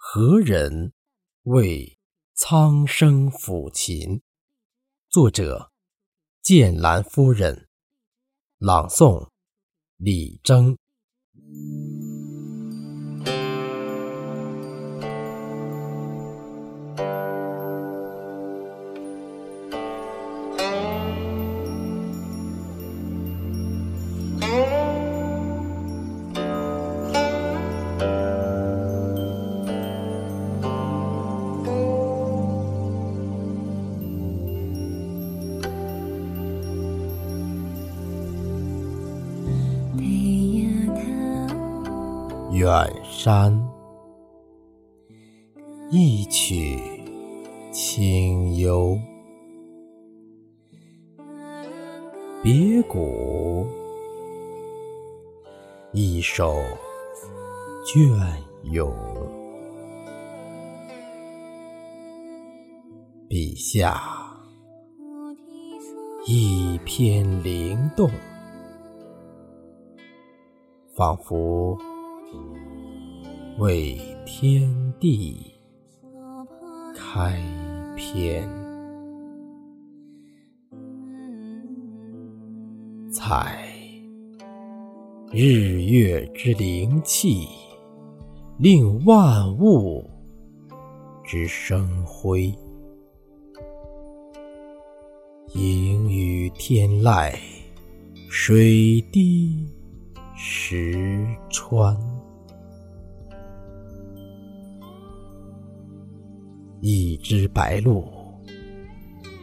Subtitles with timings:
[0.00, 0.92] 何人
[1.42, 1.98] 为
[2.32, 4.22] 苍生抚琴？
[5.10, 5.72] 作者：
[6.40, 7.68] 剑兰夫人。
[8.58, 9.28] 朗诵：
[9.96, 10.78] 李征。
[42.50, 43.52] 远山
[45.90, 46.78] 一曲
[47.70, 48.98] 清幽，
[52.42, 53.66] 别谷
[55.92, 56.56] 一首
[57.84, 58.18] 隽
[58.62, 58.90] 永。
[63.28, 64.00] 笔下
[66.26, 68.10] 一片灵动，
[70.96, 71.78] 仿佛。
[73.58, 75.52] 为天地
[76.94, 77.42] 开
[77.96, 78.48] 篇，
[83.12, 83.58] 采
[85.32, 87.48] 日月之灵气，
[88.58, 90.08] 令万物
[91.24, 92.54] 之生辉。
[95.54, 97.34] 盈于天籁，
[98.30, 99.66] 水滴
[100.36, 101.96] 石穿。
[106.80, 108.04] 一只白鹭，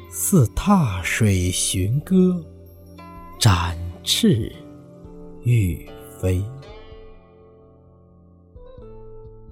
[0.10, 2.42] 似踏水寻歌，
[3.38, 4.50] 展翅
[5.44, 5.86] 欲
[6.18, 6.42] 飞；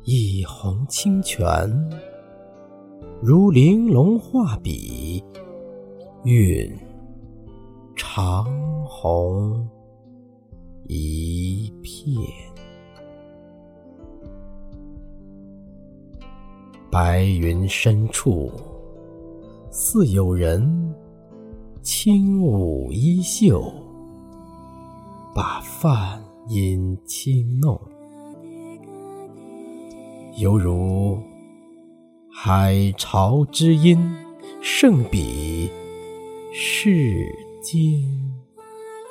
[0.05, 1.45] 一泓清泉，
[3.21, 5.21] 如玲珑画笔，
[6.23, 6.73] 韵
[7.97, 8.45] 长
[8.85, 9.67] 虹
[10.87, 12.52] 一片。
[16.93, 18.51] 白云深处，
[19.71, 20.93] 似有人
[21.81, 23.73] 轻舞衣袖，
[25.33, 27.81] 把梵音轻弄，
[30.37, 31.17] 犹如
[32.31, 33.97] 海潮之音，
[34.61, 35.71] 胜比
[36.53, 37.27] 世
[37.59, 37.75] 间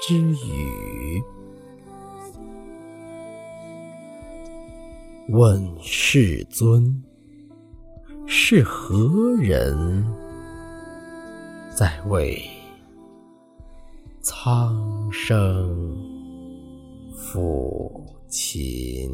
[0.01, 0.17] 之
[0.47, 1.21] 语。
[5.31, 7.03] 问世尊。
[8.35, 10.03] 是何人
[11.71, 12.43] 在为
[14.23, 15.95] 苍生
[17.15, 17.93] 抚
[18.29, 19.13] 琴？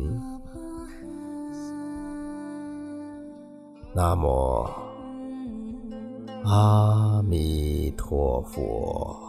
[3.93, 4.65] 南无
[6.45, 9.28] 阿弥陀佛。